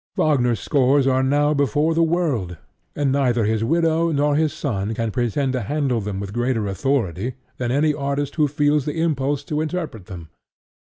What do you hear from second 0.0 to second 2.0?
Wagner's scores are now before